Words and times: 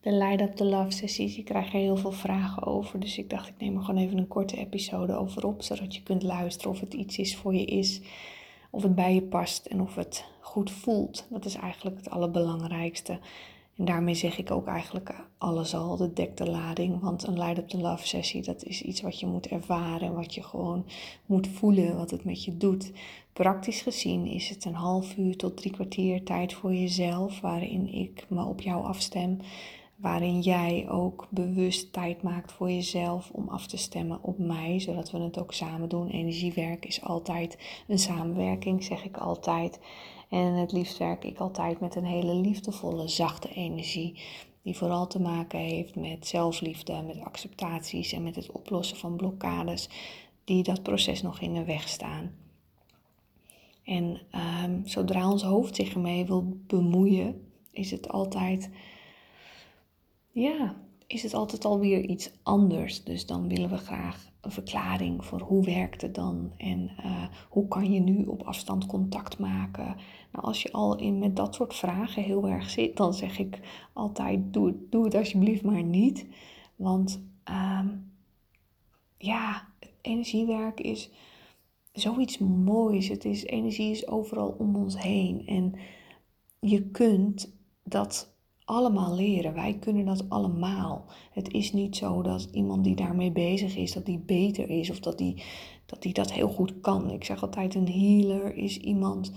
de 0.00 0.12
Light 0.12 0.40
Up 0.40 0.56
the 0.56 0.64
Love 0.64 0.90
sessies. 0.90 1.36
Ik 1.36 1.44
krijg 1.44 1.66
er 1.66 1.80
heel 1.80 1.96
veel 1.96 2.12
vragen 2.12 2.66
over. 2.66 3.00
Dus 3.00 3.18
ik 3.18 3.30
dacht, 3.30 3.48
ik 3.48 3.54
neem 3.58 3.76
er 3.76 3.82
gewoon 3.82 4.00
even 4.00 4.18
een 4.18 4.28
korte 4.28 4.56
episode 4.56 5.14
over 5.14 5.46
op. 5.46 5.62
Zodat 5.62 5.94
je 5.94 6.02
kunt 6.02 6.22
luisteren 6.22 6.70
of 6.70 6.80
het 6.80 6.94
iets 6.94 7.18
is 7.18 7.36
voor 7.36 7.54
je 7.54 7.64
is. 7.64 8.00
Of 8.70 8.82
het 8.82 8.94
bij 8.94 9.14
je 9.14 9.22
past 9.22 9.66
en 9.66 9.80
of 9.80 9.94
het 9.94 10.24
goed 10.40 10.70
voelt. 10.70 11.26
Dat 11.30 11.44
is 11.44 11.54
eigenlijk 11.54 11.96
het 11.96 12.10
allerbelangrijkste. 12.10 13.18
En 13.76 13.84
daarmee 13.84 14.14
zeg 14.14 14.38
ik 14.38 14.50
ook 14.50 14.66
eigenlijk 14.66 15.14
alles 15.38 15.74
al, 15.74 15.96
de 15.96 16.12
dekte 16.12 16.50
lading. 16.50 17.00
Want 17.00 17.26
een 17.26 17.38
Light 17.38 17.58
Up 17.58 17.68
the 17.68 17.78
Love 17.78 18.06
sessie, 18.06 18.42
dat 18.42 18.64
is 18.64 18.82
iets 18.82 19.00
wat 19.00 19.20
je 19.20 19.26
moet 19.26 19.46
ervaren. 19.46 20.14
Wat 20.14 20.34
je 20.34 20.42
gewoon 20.42 20.86
moet 21.26 21.48
voelen, 21.48 21.96
wat 21.96 22.10
het 22.10 22.24
met 22.24 22.44
je 22.44 22.56
doet. 22.56 22.92
Praktisch 23.32 23.80
gezien 23.80 24.26
is 24.26 24.48
het 24.48 24.64
een 24.64 24.74
half 24.74 25.16
uur 25.16 25.36
tot 25.36 25.56
drie 25.56 25.72
kwartier 25.72 26.22
tijd 26.22 26.52
voor 26.52 26.74
jezelf. 26.74 27.40
Waarin 27.40 27.94
ik 27.94 28.26
me 28.28 28.44
op 28.44 28.60
jou 28.60 28.84
afstem 28.84 29.38
waarin 29.96 30.40
jij 30.40 30.86
ook 30.88 31.26
bewust 31.30 31.92
tijd 31.92 32.22
maakt 32.22 32.52
voor 32.52 32.70
jezelf 32.70 33.30
om 33.32 33.48
af 33.48 33.66
te 33.66 33.76
stemmen 33.76 34.22
op 34.22 34.38
mij, 34.38 34.80
zodat 34.80 35.10
we 35.10 35.18
het 35.18 35.38
ook 35.38 35.52
samen 35.52 35.88
doen. 35.88 36.08
Energiewerk 36.08 36.84
is 36.86 37.02
altijd 37.02 37.58
een 37.88 37.98
samenwerking, 37.98 38.84
zeg 38.84 39.04
ik 39.04 39.16
altijd. 39.16 39.80
En 40.28 40.52
het 40.52 40.72
liefst 40.72 40.98
werk 40.98 41.24
ik 41.24 41.38
altijd 41.38 41.80
met 41.80 41.94
een 41.94 42.04
hele 42.04 42.34
liefdevolle, 42.34 43.08
zachte 43.08 43.48
energie, 43.48 44.20
die 44.62 44.76
vooral 44.76 45.06
te 45.06 45.20
maken 45.20 45.58
heeft 45.58 45.96
met 45.96 46.26
zelfliefde, 46.26 47.02
met 47.02 47.20
acceptaties 47.20 48.12
en 48.12 48.22
met 48.22 48.36
het 48.36 48.52
oplossen 48.52 48.96
van 48.96 49.16
blokkades 49.16 49.88
die 50.44 50.62
dat 50.62 50.82
proces 50.82 51.22
nog 51.22 51.40
in 51.40 51.54
de 51.54 51.64
weg 51.64 51.88
staan. 51.88 52.34
En 53.84 54.20
um, 54.64 54.82
zodra 54.84 55.30
ons 55.30 55.42
hoofd 55.42 55.76
zich 55.76 55.94
ermee 55.94 56.24
wil 56.24 56.58
bemoeien, 56.66 57.46
is 57.70 57.90
het 57.90 58.08
altijd 58.08 58.70
ja, 60.40 60.76
is 61.06 61.22
het 61.22 61.34
altijd 61.34 61.64
alweer 61.64 62.04
iets 62.04 62.30
anders. 62.42 63.04
Dus 63.04 63.26
dan 63.26 63.48
willen 63.48 63.70
we 63.70 63.76
graag 63.76 64.30
een 64.40 64.50
verklaring 64.50 65.24
voor 65.24 65.40
hoe 65.40 65.64
werkt 65.64 66.02
het 66.02 66.14
dan 66.14 66.52
en 66.56 66.90
uh, 67.04 67.24
hoe 67.48 67.68
kan 67.68 67.92
je 67.92 68.00
nu 68.00 68.24
op 68.24 68.42
afstand 68.42 68.86
contact 68.86 69.38
maken. 69.38 69.96
Nou, 70.32 70.44
als 70.44 70.62
je 70.62 70.72
al 70.72 70.96
in 70.96 71.18
met 71.18 71.36
dat 71.36 71.54
soort 71.54 71.74
vragen 71.74 72.22
heel 72.22 72.48
erg 72.48 72.70
zit, 72.70 72.96
dan 72.96 73.14
zeg 73.14 73.38
ik 73.38 73.60
altijd: 73.92 74.52
doe, 74.52 74.74
doe 74.90 75.04
het 75.04 75.14
alsjeblieft 75.14 75.62
maar 75.62 75.82
niet. 75.82 76.26
Want 76.76 77.22
um, 77.80 78.12
ja, 79.18 79.68
energiewerk 80.00 80.80
is 80.80 81.10
zoiets 81.92 82.38
moois. 82.38 83.08
Het 83.08 83.24
is, 83.24 83.44
energie 83.44 83.90
is 83.90 84.08
overal 84.08 84.54
om 84.58 84.76
ons 84.76 85.02
heen. 85.02 85.46
En 85.46 85.74
je 86.60 86.82
kunt 86.82 87.52
dat 87.82 88.35
allemaal 88.66 89.14
leren. 89.14 89.54
Wij 89.54 89.76
kunnen 89.80 90.04
dat 90.04 90.28
allemaal. 90.28 91.04
Het 91.32 91.52
is 91.52 91.72
niet 91.72 91.96
zo 91.96 92.22
dat 92.22 92.48
iemand 92.52 92.84
die 92.84 92.96
daarmee 92.96 93.32
bezig 93.32 93.76
is, 93.76 93.92
dat 93.92 94.06
die 94.06 94.18
beter 94.18 94.70
is 94.70 94.90
of 94.90 95.00
dat 95.00 95.18
die 95.18 95.42
dat, 95.86 96.02
die 96.02 96.12
dat 96.12 96.32
heel 96.32 96.48
goed 96.48 96.80
kan. 96.80 97.10
Ik 97.10 97.24
zeg 97.24 97.42
altijd, 97.42 97.74
een 97.74 97.88
healer 97.88 98.56
is 98.56 98.78
iemand 98.78 99.32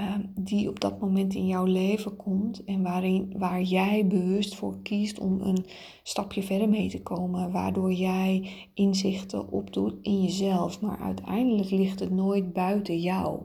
uh, 0.00 0.14
die 0.34 0.68
op 0.68 0.80
dat 0.80 1.00
moment 1.00 1.34
in 1.34 1.46
jouw 1.46 1.64
leven 1.64 2.16
komt 2.16 2.64
en 2.64 2.82
waarin, 2.82 3.34
waar 3.36 3.62
jij 3.62 4.06
bewust 4.06 4.54
voor 4.54 4.78
kiest 4.82 5.18
om 5.18 5.40
een 5.40 5.66
stapje 6.02 6.42
verder 6.42 6.68
mee 6.68 6.88
te 6.88 7.02
komen. 7.02 7.52
Waardoor 7.52 7.92
jij 7.92 8.50
inzichten 8.74 9.48
opdoet 9.48 9.94
in 10.02 10.22
jezelf. 10.22 10.80
Maar 10.80 10.98
uiteindelijk 10.98 11.70
ligt 11.70 12.00
het 12.00 12.10
nooit 12.10 12.52
buiten 12.52 13.00
jou. 13.00 13.40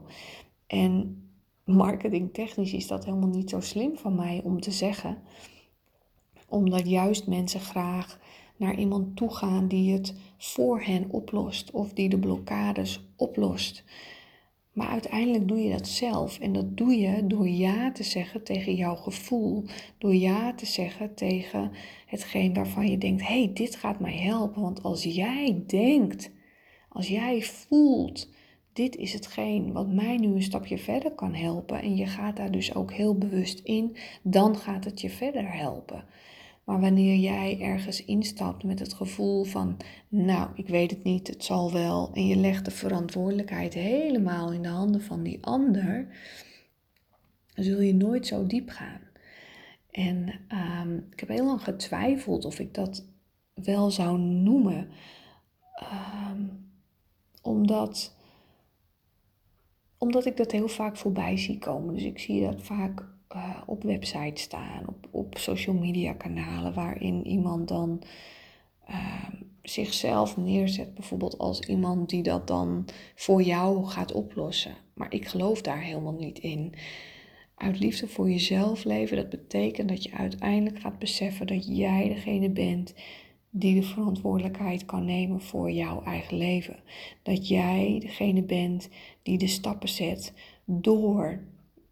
En 0.66 1.19
marketingtechnisch 1.70 2.72
is 2.72 2.86
dat 2.86 3.04
helemaal 3.04 3.28
niet 3.28 3.50
zo 3.50 3.60
slim 3.60 3.96
van 3.96 4.14
mij 4.14 4.40
om 4.44 4.60
te 4.60 4.70
zeggen. 4.70 5.18
Omdat 6.48 6.88
juist 6.88 7.26
mensen 7.26 7.60
graag 7.60 8.20
naar 8.56 8.78
iemand 8.78 9.16
toe 9.16 9.34
gaan 9.34 9.68
die 9.68 9.92
het 9.92 10.14
voor 10.38 10.80
hen 10.80 11.10
oplost 11.10 11.70
of 11.70 11.92
die 11.92 12.08
de 12.08 12.18
blokkades 12.18 13.04
oplost. 13.16 13.84
Maar 14.72 14.88
uiteindelijk 14.88 15.48
doe 15.48 15.58
je 15.58 15.70
dat 15.70 15.88
zelf. 15.88 16.38
En 16.38 16.52
dat 16.52 16.76
doe 16.76 16.98
je 16.98 17.26
door 17.26 17.48
ja 17.48 17.92
te 17.92 18.02
zeggen 18.02 18.44
tegen 18.44 18.74
jouw 18.74 18.94
gevoel. 18.94 19.64
Door 19.98 20.14
ja 20.14 20.54
te 20.54 20.66
zeggen 20.66 21.14
tegen 21.14 21.72
hetgeen 22.06 22.54
waarvan 22.54 22.90
je 22.90 22.98
denkt: 22.98 23.22
hé, 23.22 23.42
hey, 23.42 23.50
dit 23.54 23.76
gaat 23.76 24.00
mij 24.00 24.16
helpen. 24.16 24.62
Want 24.62 24.82
als 24.82 25.02
jij 25.02 25.62
denkt, 25.66 26.30
als 26.88 27.08
jij 27.08 27.42
voelt 27.42 28.28
dit 28.72 28.96
is 28.96 29.12
hetgeen 29.12 29.72
wat 29.72 29.88
mij 29.88 30.16
nu 30.16 30.26
een 30.26 30.42
stapje 30.42 30.78
verder 30.78 31.10
kan 31.10 31.34
helpen. 31.34 31.82
En 31.82 31.96
je 31.96 32.06
gaat 32.06 32.36
daar 32.36 32.50
dus 32.50 32.74
ook 32.74 32.92
heel 32.92 33.18
bewust 33.18 33.58
in, 33.58 33.96
dan 34.22 34.56
gaat 34.56 34.84
het 34.84 35.00
je 35.00 35.10
verder 35.10 35.52
helpen. 35.52 36.04
Maar 36.64 36.80
wanneer 36.80 37.16
jij 37.16 37.60
ergens 37.60 38.04
instapt 38.04 38.64
met 38.64 38.78
het 38.78 38.92
gevoel 38.92 39.44
van, 39.44 39.76
nou, 40.08 40.50
ik 40.54 40.68
weet 40.68 40.90
het 40.90 41.02
niet, 41.02 41.26
het 41.26 41.44
zal 41.44 41.72
wel, 41.72 42.10
en 42.14 42.26
je 42.26 42.36
legt 42.36 42.64
de 42.64 42.70
verantwoordelijkheid 42.70 43.74
helemaal 43.74 44.52
in 44.52 44.62
de 44.62 44.68
handen 44.68 45.02
van 45.02 45.22
die 45.22 45.38
ander, 45.40 46.06
zul 47.54 47.80
je 47.80 47.94
nooit 47.94 48.26
zo 48.26 48.46
diep 48.46 48.68
gaan. 48.68 49.00
En 49.90 50.28
um, 50.82 51.06
ik 51.10 51.20
heb 51.20 51.28
heel 51.28 51.46
lang 51.46 51.62
getwijfeld 51.62 52.44
of 52.44 52.58
ik 52.58 52.74
dat 52.74 53.04
wel 53.54 53.90
zou 53.90 54.18
noemen, 54.18 54.88
um, 56.32 56.70
omdat 57.42 58.16
omdat 60.00 60.26
ik 60.26 60.36
dat 60.36 60.52
heel 60.52 60.68
vaak 60.68 60.96
voorbij 60.96 61.36
zie 61.36 61.58
komen. 61.58 61.94
Dus 61.94 62.02
ik 62.02 62.18
zie 62.18 62.42
dat 62.42 62.62
vaak 62.62 63.04
uh, 63.36 63.56
op 63.66 63.82
websites 63.82 64.42
staan, 64.42 64.82
op, 64.86 65.08
op 65.10 65.38
social 65.38 65.76
media 65.76 66.12
kanalen, 66.12 66.74
waarin 66.74 67.26
iemand 67.26 67.68
dan 67.68 68.02
uh, 68.90 69.28
zichzelf 69.62 70.36
neerzet, 70.36 70.94
bijvoorbeeld 70.94 71.38
als 71.38 71.60
iemand 71.60 72.08
die 72.08 72.22
dat 72.22 72.46
dan 72.46 72.84
voor 73.14 73.42
jou 73.42 73.84
gaat 73.84 74.12
oplossen. 74.12 74.74
Maar 74.94 75.12
ik 75.14 75.28
geloof 75.28 75.62
daar 75.62 75.82
helemaal 75.82 76.16
niet 76.18 76.38
in. 76.38 76.74
Uit 77.54 77.78
liefde 77.78 78.08
voor 78.08 78.30
jezelf 78.30 78.84
leven, 78.84 79.16
dat 79.16 79.28
betekent 79.28 79.88
dat 79.88 80.02
je 80.02 80.12
uiteindelijk 80.12 80.80
gaat 80.80 80.98
beseffen 80.98 81.46
dat 81.46 81.76
jij 81.76 82.08
degene 82.08 82.50
bent 82.50 82.94
die 83.50 83.74
de 83.74 83.86
verantwoordelijkheid 83.86 84.84
kan 84.84 85.04
nemen 85.04 85.40
voor 85.40 85.70
jouw 85.70 86.02
eigen 86.02 86.36
leven. 86.36 86.76
Dat 87.22 87.48
jij 87.48 87.96
degene 88.00 88.42
bent 88.42 88.88
die 89.22 89.38
de 89.38 89.46
stappen 89.46 89.88
zet 89.88 90.32
door 90.64 91.40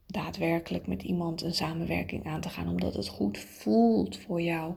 daadwerkelijk 0.06 0.86
met 0.86 1.02
iemand 1.02 1.42
een 1.42 1.54
samenwerking 1.54 2.26
aan 2.26 2.40
te 2.40 2.48
gaan, 2.48 2.68
omdat 2.68 2.94
het 2.94 3.08
goed 3.08 3.38
voelt 3.38 4.16
voor 4.16 4.40
jou. 4.40 4.72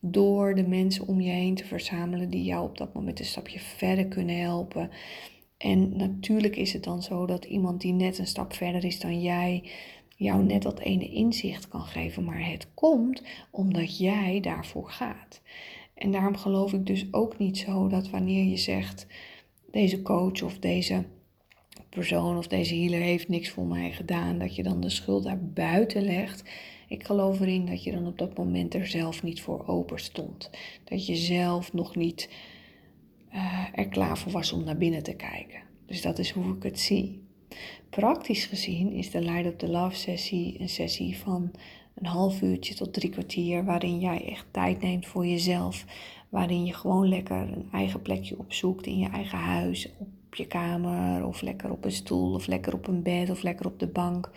Door 0.00 0.54
de 0.54 0.66
mensen 0.66 1.06
om 1.06 1.20
je 1.20 1.30
heen 1.30 1.54
te 1.54 1.64
verzamelen 1.64 2.30
die 2.30 2.44
jou 2.44 2.68
op 2.68 2.78
dat 2.78 2.94
moment 2.94 3.18
een 3.18 3.24
stapje 3.24 3.58
verder 3.58 4.06
kunnen 4.06 4.40
helpen. 4.40 4.90
En 5.56 5.96
natuurlijk 5.96 6.56
is 6.56 6.72
het 6.72 6.84
dan 6.84 7.02
zo 7.02 7.26
dat 7.26 7.44
iemand 7.44 7.80
die 7.80 7.92
net 7.92 8.18
een 8.18 8.26
stap 8.26 8.52
verder 8.52 8.84
is 8.84 9.00
dan 9.00 9.22
jij, 9.22 9.70
jou 10.16 10.44
net 10.44 10.62
dat 10.62 10.78
ene 10.78 11.08
inzicht 11.08 11.68
kan 11.68 11.84
geven. 11.84 12.24
Maar 12.24 12.50
het 12.50 12.66
komt 12.74 13.22
omdat 13.50 13.98
jij 13.98 14.40
daarvoor 14.40 14.90
gaat. 14.90 15.40
En 15.94 16.12
daarom 16.12 16.36
geloof 16.36 16.72
ik 16.72 16.86
dus 16.86 17.06
ook 17.10 17.38
niet 17.38 17.58
zo 17.58 17.88
dat 17.88 18.10
wanneer 18.10 18.44
je 18.44 18.56
zegt, 18.56 19.06
deze 19.70 20.02
coach 20.02 20.42
of 20.42 20.58
deze 20.58 21.04
persoon 21.88 22.36
of 22.36 22.46
deze 22.46 22.74
healer 22.74 23.00
heeft 23.00 23.28
niks 23.28 23.50
voor 23.50 23.66
mij 23.66 23.92
gedaan, 23.92 24.38
dat 24.38 24.56
je 24.56 24.62
dan 24.62 24.80
de 24.80 24.90
schuld 24.90 25.24
daar 25.24 25.44
buiten 25.44 26.02
legt. 26.02 26.50
Ik 26.88 27.04
geloof 27.04 27.40
erin 27.40 27.66
dat 27.66 27.84
je 27.84 27.92
dan 27.92 28.06
op 28.06 28.18
dat 28.18 28.36
moment 28.36 28.74
er 28.74 28.86
zelf 28.86 29.22
niet 29.22 29.40
voor 29.40 29.66
open 29.66 30.00
stond. 30.00 30.50
Dat 30.84 31.06
je 31.06 31.16
zelf 31.16 31.72
nog 31.72 31.96
niet 31.96 32.30
uh, 33.34 33.64
er 33.74 33.88
klaar 33.88 34.18
voor 34.18 34.32
was 34.32 34.52
om 34.52 34.64
naar 34.64 34.76
binnen 34.76 35.02
te 35.02 35.14
kijken. 35.14 35.60
Dus 35.86 36.02
dat 36.02 36.18
is 36.18 36.30
hoe 36.30 36.56
ik 36.56 36.62
het 36.62 36.80
zie. 36.80 37.22
Praktisch 37.90 38.46
gezien 38.46 38.92
is 38.92 39.10
de 39.10 39.20
Light 39.20 39.46
Up 39.46 39.58
the 39.58 39.68
Love 39.68 39.96
sessie 39.96 40.60
een 40.60 40.68
sessie 40.68 41.18
van 41.18 41.50
een 41.94 42.06
half 42.06 42.42
uurtje 42.42 42.74
tot 42.74 42.92
drie 42.92 43.10
kwartier, 43.10 43.64
waarin 43.64 43.98
jij 43.98 44.28
echt 44.28 44.46
tijd 44.50 44.80
neemt 44.80 45.06
voor 45.06 45.26
jezelf. 45.26 45.84
Waarin 46.28 46.64
je 46.64 46.72
gewoon 46.72 47.08
lekker 47.08 47.36
een 47.36 47.68
eigen 47.72 48.02
plekje 48.02 48.38
opzoekt 48.38 48.86
in 48.86 48.98
je 48.98 49.08
eigen 49.08 49.38
huis, 49.38 49.88
op 49.98 50.34
je 50.34 50.46
kamer, 50.46 51.26
of 51.26 51.40
lekker 51.40 51.70
op 51.70 51.84
een 51.84 51.92
stoel, 51.92 52.34
of 52.34 52.46
lekker 52.46 52.74
op 52.74 52.86
een 52.86 53.02
bed, 53.02 53.30
of 53.30 53.42
lekker 53.42 53.66
op 53.66 53.78
de 53.78 53.86
bank. 53.86 54.30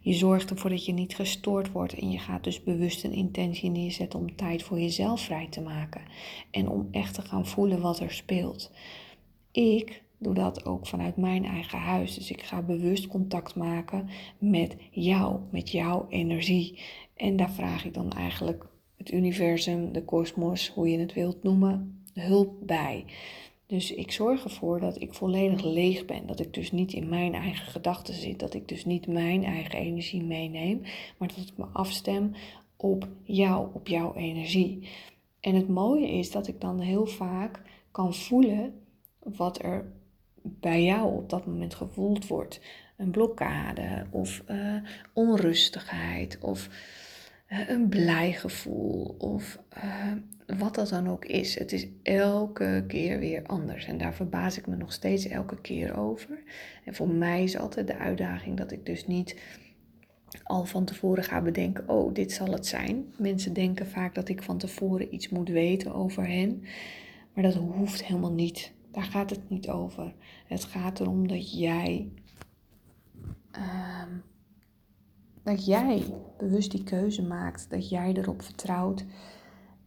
Je 0.00 0.12
zorgt 0.12 0.50
ervoor 0.50 0.70
dat 0.70 0.84
je 0.84 0.92
niet 0.92 1.14
gestoord 1.14 1.72
wordt 1.72 1.94
en 1.94 2.10
je 2.10 2.18
gaat 2.18 2.44
dus 2.44 2.62
bewust 2.62 3.04
een 3.04 3.12
intentie 3.12 3.70
neerzetten 3.70 4.18
om 4.18 4.36
tijd 4.36 4.62
voor 4.62 4.80
jezelf 4.80 5.20
vrij 5.20 5.46
te 5.50 5.60
maken. 5.60 6.00
En 6.50 6.68
om 6.68 6.88
echt 6.90 7.14
te 7.14 7.22
gaan 7.22 7.46
voelen 7.46 7.80
wat 7.80 8.00
er 8.00 8.12
speelt. 8.12 8.70
Ik 9.52 10.02
doe 10.22 10.34
dat 10.34 10.64
ook 10.64 10.86
vanuit 10.86 11.16
mijn 11.16 11.44
eigen 11.44 11.78
huis. 11.78 12.14
Dus 12.14 12.30
ik 12.30 12.42
ga 12.42 12.62
bewust 12.62 13.06
contact 13.06 13.54
maken 13.54 14.08
met 14.38 14.76
jou, 14.90 15.40
met 15.50 15.70
jouw 15.70 16.06
energie. 16.08 16.78
En 17.16 17.36
daar 17.36 17.50
vraag 17.50 17.84
ik 17.84 17.94
dan 17.94 18.10
eigenlijk 18.10 18.66
het 18.96 19.12
universum, 19.12 19.92
de 19.92 20.04
kosmos, 20.04 20.68
hoe 20.68 20.88
je 20.88 20.98
het 20.98 21.12
wilt 21.12 21.42
noemen, 21.42 22.02
hulp 22.14 22.54
bij. 22.60 23.04
Dus 23.66 23.92
ik 23.94 24.12
zorg 24.12 24.44
ervoor 24.44 24.80
dat 24.80 25.00
ik 25.00 25.14
volledig 25.14 25.64
leeg 25.64 26.04
ben. 26.04 26.26
Dat 26.26 26.40
ik 26.40 26.54
dus 26.54 26.72
niet 26.72 26.92
in 26.92 27.08
mijn 27.08 27.34
eigen 27.34 27.66
gedachten 27.66 28.14
zit. 28.14 28.38
Dat 28.38 28.54
ik 28.54 28.68
dus 28.68 28.84
niet 28.84 29.06
mijn 29.06 29.44
eigen 29.44 29.78
energie 29.78 30.22
meeneem. 30.22 30.80
Maar 31.18 31.28
dat 31.28 31.36
ik 31.36 31.56
me 31.56 31.64
afstem 31.72 32.32
op 32.76 33.08
jou, 33.22 33.68
op 33.72 33.88
jouw 33.88 34.14
energie. 34.14 34.88
En 35.40 35.54
het 35.54 35.68
mooie 35.68 36.08
is 36.08 36.30
dat 36.30 36.48
ik 36.48 36.60
dan 36.60 36.80
heel 36.80 37.06
vaak 37.06 37.62
kan 37.90 38.14
voelen 38.14 38.74
wat 39.22 39.62
er 39.62 39.92
bij 40.42 40.84
jou 40.84 41.16
op 41.16 41.30
dat 41.30 41.46
moment 41.46 41.74
gevoeld 41.74 42.26
wordt. 42.26 42.60
Een 42.96 43.10
blokkade 43.10 44.06
of 44.10 44.42
uh, 44.50 44.74
onrustigheid 45.12 46.38
of 46.40 46.68
uh, 47.48 47.68
een 47.68 47.88
blij 47.88 48.32
gevoel 48.32 49.14
of 49.18 49.58
uh, 49.76 50.12
wat 50.58 50.74
dat 50.74 50.88
dan 50.88 51.08
ook 51.08 51.24
is. 51.24 51.58
Het 51.58 51.72
is 51.72 51.86
elke 52.02 52.84
keer 52.86 53.18
weer 53.18 53.42
anders 53.46 53.86
en 53.86 53.98
daar 53.98 54.14
verbaas 54.14 54.58
ik 54.58 54.66
me 54.66 54.76
nog 54.76 54.92
steeds 54.92 55.26
elke 55.26 55.60
keer 55.60 55.98
over. 55.98 56.42
En 56.84 56.94
voor 56.94 57.08
mij 57.08 57.42
is 57.42 57.58
altijd 57.58 57.86
de 57.86 57.96
uitdaging 57.96 58.56
dat 58.56 58.72
ik 58.72 58.86
dus 58.86 59.06
niet 59.06 59.36
al 60.42 60.64
van 60.64 60.84
tevoren 60.84 61.24
ga 61.24 61.40
bedenken, 61.42 61.88
oh, 61.88 62.14
dit 62.14 62.32
zal 62.32 62.52
het 62.52 62.66
zijn. 62.66 63.04
Mensen 63.18 63.52
denken 63.52 63.86
vaak 63.86 64.14
dat 64.14 64.28
ik 64.28 64.42
van 64.42 64.58
tevoren 64.58 65.14
iets 65.14 65.28
moet 65.28 65.48
weten 65.48 65.94
over 65.94 66.26
hen, 66.26 66.62
maar 67.34 67.44
dat 67.44 67.54
hoeft 67.54 68.04
helemaal 68.04 68.32
niet. 68.32 68.72
Daar 68.92 69.04
gaat 69.04 69.30
het 69.30 69.48
niet 69.48 69.68
over. 69.68 70.14
Het 70.46 70.64
gaat 70.64 71.00
erom 71.00 71.28
dat 71.28 71.58
jij, 71.58 72.12
uh, 73.58 74.02
dat 75.42 75.64
jij 75.64 76.14
bewust 76.38 76.70
die 76.70 76.84
keuze 76.84 77.22
maakt, 77.22 77.70
dat 77.70 77.88
jij 77.88 78.12
erop 78.12 78.42
vertrouwt. 78.42 79.04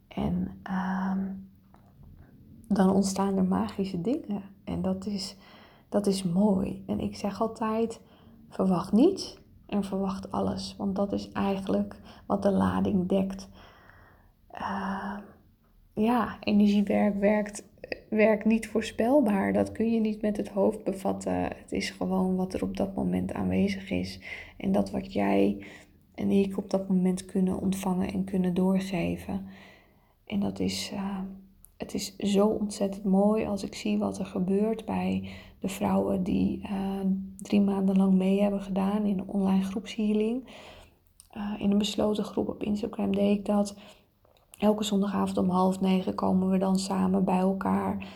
En 0.08 0.60
uh, 0.70 1.16
dan 2.68 2.90
ontstaan 2.90 3.36
er 3.36 3.44
magische 3.44 4.00
dingen. 4.00 4.42
En 4.64 4.82
dat 4.82 5.06
is, 5.06 5.36
dat 5.88 6.06
is 6.06 6.22
mooi. 6.22 6.84
En 6.86 7.00
ik 7.00 7.16
zeg 7.16 7.40
altijd, 7.40 8.00
verwacht 8.48 8.92
niets 8.92 9.38
en 9.66 9.84
verwacht 9.84 10.30
alles. 10.30 10.74
Want 10.78 10.96
dat 10.96 11.12
is 11.12 11.32
eigenlijk 11.32 12.00
wat 12.26 12.42
de 12.42 12.50
lading 12.50 13.08
dekt. 13.08 13.48
Uh, 14.52 15.16
ja, 15.94 16.36
energiewerk 16.40 17.20
werkt, 17.20 17.64
werkt 18.08 18.44
niet 18.44 18.68
voorspelbaar. 18.68 19.52
Dat 19.52 19.72
kun 19.72 19.92
je 19.92 20.00
niet 20.00 20.22
met 20.22 20.36
het 20.36 20.48
hoofd 20.48 20.84
bevatten. 20.84 21.42
Het 21.42 21.72
is 21.72 21.90
gewoon 21.90 22.36
wat 22.36 22.54
er 22.54 22.62
op 22.62 22.76
dat 22.76 22.94
moment 22.94 23.32
aanwezig 23.32 23.90
is. 23.90 24.20
En 24.56 24.72
dat 24.72 24.90
wat 24.90 25.12
jij 25.12 25.66
en 26.14 26.30
ik 26.30 26.58
op 26.58 26.70
dat 26.70 26.88
moment 26.88 27.24
kunnen 27.24 27.60
ontvangen 27.60 28.12
en 28.12 28.24
kunnen 28.24 28.54
doorgeven. 28.54 29.46
En 30.26 30.40
dat 30.40 30.60
is, 30.60 30.90
uh, 30.92 31.18
het 31.76 31.94
is 31.94 32.16
zo 32.16 32.46
ontzettend 32.46 33.04
mooi 33.04 33.46
als 33.46 33.62
ik 33.62 33.74
zie 33.74 33.98
wat 33.98 34.18
er 34.18 34.26
gebeurt 34.26 34.84
bij 34.84 35.28
de 35.60 35.68
vrouwen 35.68 36.22
die 36.22 36.60
uh, 36.62 37.00
drie 37.38 37.60
maanden 37.60 37.96
lang 37.96 38.14
mee 38.14 38.40
hebben 38.40 38.60
gedaan 38.60 39.04
in 39.04 39.18
een 39.18 39.28
online 39.28 39.64
groepshealing. 39.64 40.44
Uh, 41.36 41.52
in 41.58 41.70
een 41.70 41.78
besloten 41.78 42.24
groep 42.24 42.48
op 42.48 42.62
Instagram 42.62 43.14
deed 43.14 43.38
ik 43.38 43.44
dat. 43.44 43.76
Elke 44.56 44.84
zondagavond 44.84 45.38
om 45.38 45.50
half 45.50 45.80
negen 45.80 46.14
komen 46.14 46.50
we 46.50 46.58
dan 46.58 46.78
samen 46.78 47.24
bij 47.24 47.38
elkaar. 47.38 48.08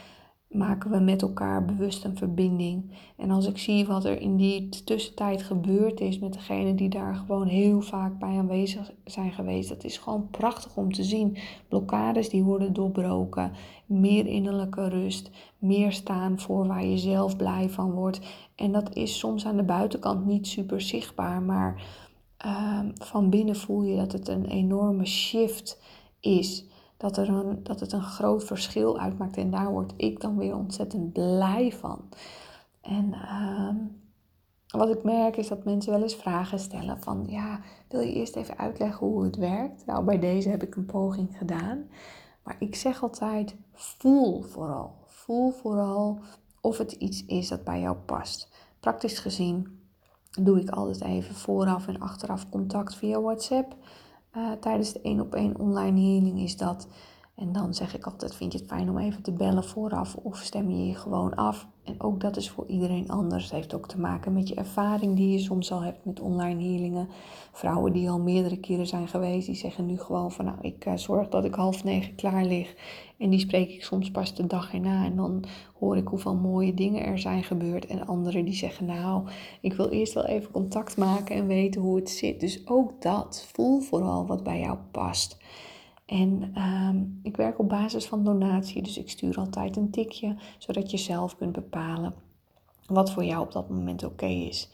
Maken 0.48 0.90
we 0.90 0.98
met 0.98 1.22
elkaar 1.22 1.64
bewust 1.64 2.04
een 2.04 2.16
verbinding. 2.16 2.92
En 3.16 3.30
als 3.30 3.46
ik 3.46 3.58
zie 3.58 3.86
wat 3.86 4.04
er 4.04 4.20
in 4.20 4.36
die 4.36 4.68
tussentijd 4.68 5.42
gebeurd 5.42 6.00
is 6.00 6.18
met 6.18 6.32
degenen 6.32 6.76
die 6.76 6.88
daar 6.88 7.14
gewoon 7.14 7.46
heel 7.46 7.80
vaak 7.80 8.18
bij 8.18 8.38
aanwezig 8.38 8.92
zijn 9.04 9.32
geweest. 9.32 9.68
Dat 9.68 9.84
is 9.84 9.98
gewoon 9.98 10.28
prachtig 10.30 10.76
om 10.76 10.92
te 10.92 11.04
zien. 11.04 11.36
Blokkades 11.68 12.28
die 12.28 12.42
worden 12.42 12.72
doorbroken. 12.72 13.52
Meer 13.86 14.26
innerlijke 14.26 14.88
rust. 14.88 15.30
Meer 15.58 15.92
staan 15.92 16.38
voor 16.38 16.66
waar 16.66 16.84
je 16.84 16.98
zelf 16.98 17.36
blij 17.36 17.68
van 17.68 17.90
wordt. 17.90 18.20
En 18.54 18.72
dat 18.72 18.94
is 18.94 19.18
soms 19.18 19.46
aan 19.46 19.56
de 19.56 19.62
buitenkant 19.62 20.26
niet 20.26 20.46
super 20.46 20.80
zichtbaar. 20.80 21.42
Maar 21.42 21.82
uh, 22.46 22.80
van 22.94 23.30
binnen 23.30 23.56
voel 23.56 23.82
je 23.82 23.96
dat 23.96 24.12
het 24.12 24.28
een 24.28 24.46
enorme 24.46 25.06
shift 25.06 25.78
is. 25.80 25.98
Dat, 26.96 27.16
er 27.16 27.28
een, 27.28 27.62
dat 27.62 27.80
het 27.80 27.92
een 27.92 28.02
groot 28.02 28.44
verschil 28.44 28.98
uitmaakt. 28.98 29.36
En 29.36 29.50
daar 29.50 29.70
word 29.70 29.92
ik 29.96 30.20
dan 30.20 30.36
weer 30.36 30.56
ontzettend 30.56 31.12
blij 31.12 31.72
van. 31.72 32.08
En 32.80 33.06
uh, 33.12 33.74
wat 34.66 34.90
ik 34.90 35.02
merk 35.02 35.36
is 35.36 35.48
dat 35.48 35.64
mensen 35.64 35.92
wel 35.92 36.02
eens 36.02 36.14
vragen 36.14 36.58
stellen 36.58 37.02
van 37.02 37.24
ja, 37.28 37.60
wil 37.88 38.00
je 38.00 38.12
eerst 38.12 38.36
even 38.36 38.58
uitleggen 38.58 39.06
hoe 39.06 39.24
het 39.24 39.36
werkt? 39.36 39.86
Nou, 39.86 40.04
bij 40.04 40.18
deze 40.18 40.48
heb 40.48 40.62
ik 40.62 40.76
een 40.76 40.86
poging 40.86 41.38
gedaan. 41.38 41.88
Maar 42.42 42.56
ik 42.58 42.74
zeg 42.74 43.02
altijd, 43.02 43.56
voel 43.72 44.42
vooral. 44.42 44.94
Voel 45.06 45.50
vooral 45.50 46.20
of 46.60 46.78
het 46.78 46.92
iets 46.92 47.24
is 47.24 47.48
dat 47.48 47.64
bij 47.64 47.80
jou 47.80 47.96
past. 47.96 48.48
Praktisch 48.80 49.18
gezien 49.18 49.80
doe 50.40 50.60
ik 50.60 50.70
altijd 50.70 51.00
even 51.00 51.34
vooraf 51.34 51.88
en 51.88 52.00
achteraf 52.00 52.48
contact 52.48 52.94
via 52.94 53.20
WhatsApp. 53.20 53.76
Uh, 54.36 54.52
tijdens 54.52 54.92
de 54.92 55.00
één 55.00 55.20
op 55.20 55.34
één 55.34 55.58
online 55.58 56.00
healing 56.00 56.40
is 56.40 56.56
dat. 56.56 56.88
En 57.40 57.52
dan 57.52 57.74
zeg 57.74 57.94
ik 57.94 58.04
altijd, 58.04 58.34
vind 58.34 58.52
je 58.52 58.58
het 58.58 58.66
fijn 58.66 58.90
om 58.90 58.98
even 58.98 59.22
te 59.22 59.32
bellen 59.32 59.64
vooraf 59.64 60.16
of 60.16 60.38
stem 60.38 60.70
je 60.70 60.86
je 60.86 60.94
gewoon 60.94 61.34
af? 61.34 61.66
En 61.84 62.00
ook 62.00 62.20
dat 62.20 62.36
is 62.36 62.50
voor 62.50 62.66
iedereen 62.66 63.08
anders. 63.08 63.44
Het 63.44 63.52
heeft 63.52 63.74
ook 63.74 63.88
te 63.88 64.00
maken 64.00 64.32
met 64.32 64.48
je 64.48 64.54
ervaring 64.54 65.16
die 65.16 65.32
je 65.32 65.38
soms 65.38 65.72
al 65.72 65.82
hebt 65.82 66.04
met 66.04 66.20
online 66.20 66.62
healingen. 66.62 67.08
Vrouwen 67.52 67.92
die 67.92 68.10
al 68.10 68.18
meerdere 68.18 68.56
keren 68.56 68.86
zijn 68.86 69.08
geweest, 69.08 69.46
die 69.46 69.54
zeggen 69.54 69.86
nu 69.86 69.98
gewoon 69.98 70.32
van 70.32 70.44
nou, 70.44 70.56
ik 70.60 70.86
uh, 70.86 70.96
zorg 70.96 71.28
dat 71.28 71.44
ik 71.44 71.54
half 71.54 71.84
negen 71.84 72.14
klaar 72.14 72.44
lig. 72.44 72.74
En 73.18 73.30
die 73.30 73.40
spreek 73.40 73.70
ik 73.70 73.84
soms 73.84 74.10
pas 74.10 74.34
de 74.34 74.46
dag 74.46 74.74
erna. 74.74 75.04
En 75.04 75.16
dan 75.16 75.44
hoor 75.78 75.96
ik 75.96 76.08
hoeveel 76.08 76.36
mooie 76.36 76.74
dingen 76.74 77.04
er 77.04 77.18
zijn 77.18 77.44
gebeurd. 77.44 77.86
En 77.86 78.06
anderen 78.06 78.44
die 78.44 78.54
zeggen 78.54 78.86
nou, 78.86 79.28
ik 79.60 79.72
wil 79.72 79.88
eerst 79.88 80.12
wel 80.12 80.26
even 80.26 80.50
contact 80.50 80.96
maken 80.96 81.36
en 81.36 81.46
weten 81.46 81.80
hoe 81.80 81.96
het 81.96 82.10
zit. 82.10 82.40
Dus 82.40 82.66
ook 82.66 83.02
dat, 83.02 83.46
voel 83.52 83.80
vooral 83.80 84.26
wat 84.26 84.42
bij 84.42 84.60
jou 84.60 84.78
past. 84.90 85.38
En 86.10 86.52
uh, 86.56 87.02
ik 87.22 87.36
werk 87.36 87.58
op 87.58 87.68
basis 87.68 88.06
van 88.06 88.24
donatie, 88.24 88.82
dus 88.82 88.98
ik 88.98 89.10
stuur 89.10 89.36
altijd 89.36 89.76
een 89.76 89.90
tikje, 89.90 90.36
zodat 90.58 90.90
je 90.90 90.96
zelf 90.96 91.36
kunt 91.36 91.52
bepalen 91.52 92.14
wat 92.86 93.10
voor 93.10 93.24
jou 93.24 93.42
op 93.42 93.52
dat 93.52 93.68
moment 93.68 94.04
oké 94.04 94.26
is. 94.26 94.70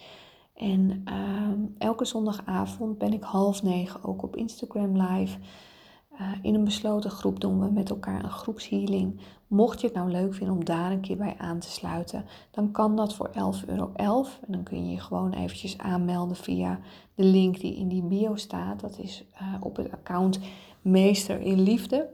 En 0.54 1.04
uh, 1.08 1.50
elke 1.78 2.04
zondagavond 2.04 2.98
ben 2.98 3.12
ik 3.12 3.22
half 3.22 3.62
negen 3.62 4.04
ook 4.04 4.22
op 4.22 4.36
Instagram 4.36 5.02
live. 5.02 5.38
Uh, 6.20 6.32
in 6.42 6.54
een 6.54 6.64
besloten 6.64 7.10
groep 7.10 7.40
doen 7.40 7.60
we 7.60 7.70
met 7.70 7.90
elkaar 7.90 8.24
een 8.24 8.30
groepshealing. 8.30 9.20
Mocht 9.46 9.80
je 9.80 9.86
het 9.86 9.96
nou 9.96 10.10
leuk 10.10 10.34
vinden 10.34 10.54
om 10.54 10.64
daar 10.64 10.90
een 10.90 11.00
keer 11.00 11.16
bij 11.16 11.34
aan 11.38 11.58
te 11.58 11.70
sluiten, 11.70 12.24
dan 12.50 12.70
kan 12.70 12.96
dat 12.96 13.14
voor 13.14 13.28
11,11 13.28 13.34
euro. 13.66 13.92
En 13.96 14.52
dan 14.52 14.62
kun 14.62 14.84
je 14.84 14.90
je 14.90 15.00
gewoon 15.00 15.32
eventjes 15.32 15.78
aanmelden 15.78 16.36
via 16.36 16.80
de 17.14 17.24
link 17.24 17.60
die 17.60 17.76
in 17.76 17.88
die 17.88 18.02
bio 18.02 18.36
staat. 18.36 18.80
Dat 18.80 18.98
is 18.98 19.24
uh, 19.42 19.54
op 19.60 19.76
het 19.76 19.92
account 19.92 20.38
meester 20.86 21.40
in 21.40 21.60
liefde. 21.60 22.08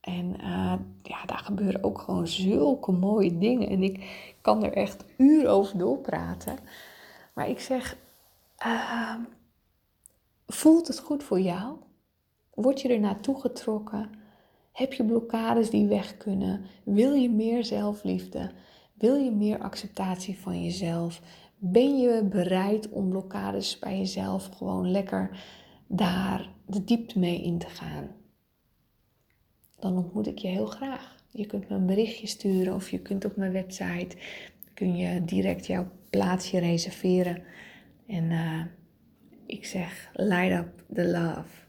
En 0.00 0.36
uh, 0.40 0.74
ja, 1.02 1.24
daar 1.26 1.42
gebeuren 1.44 1.84
ook 1.84 1.98
gewoon 1.98 2.26
zulke 2.26 2.92
mooie 2.92 3.38
dingen. 3.38 3.68
En 3.68 3.82
ik 3.82 4.06
kan 4.40 4.64
er 4.64 4.72
echt 4.72 5.04
uren 5.16 5.50
over 5.50 5.78
doorpraten. 5.78 6.58
Maar 7.34 7.48
ik 7.48 7.60
zeg, 7.60 7.96
uh, 8.66 9.14
voelt 10.46 10.88
het 10.88 10.98
goed 10.98 11.22
voor 11.22 11.40
jou? 11.40 11.76
Word 12.54 12.80
je 12.80 12.88
er 12.88 13.00
naartoe 13.00 13.40
getrokken? 13.40 14.10
Heb 14.72 14.92
je 14.92 15.04
blokkades 15.04 15.70
die 15.70 15.86
weg 15.86 16.16
kunnen? 16.16 16.64
Wil 16.84 17.12
je 17.12 17.30
meer 17.30 17.64
zelfliefde? 17.64 18.50
Wil 18.94 19.16
je 19.16 19.30
meer 19.30 19.58
acceptatie 19.58 20.38
van 20.38 20.62
jezelf? 20.62 21.20
Ben 21.56 21.98
je 21.98 22.24
bereid 22.24 22.88
om 22.88 23.08
blokkades 23.08 23.78
bij 23.78 23.98
jezelf 23.98 24.48
gewoon 24.56 24.90
lekker 24.90 25.40
daar 25.88 26.48
de 26.66 26.84
diepte 26.84 27.18
mee 27.18 27.42
in 27.42 27.58
te 27.58 27.68
gaan, 27.68 28.08
dan 29.78 29.96
ontmoet 29.96 30.26
ik 30.26 30.38
je 30.38 30.48
heel 30.48 30.66
graag. 30.66 31.16
Je 31.30 31.46
kunt 31.46 31.68
me 31.68 31.76
een 31.76 31.86
berichtje 31.86 32.26
sturen 32.26 32.74
of 32.74 32.90
je 32.90 32.98
kunt 32.98 33.24
op 33.24 33.36
mijn 33.36 33.52
website 33.52 34.16
kun 34.74 34.96
je 34.96 35.24
direct 35.24 35.66
jouw 35.66 35.90
plaatsje 36.10 36.58
reserveren. 36.58 37.42
En 38.06 38.30
uh, 38.30 38.62
ik 39.46 39.66
zeg, 39.66 40.10
light 40.12 40.58
up 40.58 40.84
the 40.94 41.08
love. 41.08 41.67